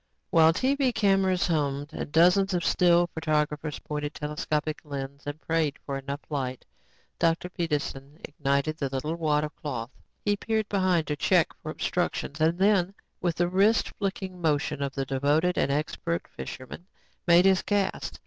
[0.31, 5.95] While TV cameras hummed and dozens of still photographers pointed telescopic lenses and prayed for
[5.95, 6.65] enough light,
[7.19, 7.49] Dr.
[7.51, 9.91] Peterson ignited the little wad of cloth.
[10.25, 14.95] He peered behind to check for obstructions and then, with the wrist flicking motion of
[14.95, 16.87] the devoted and expert fisherman,
[17.27, 18.19] made his cast.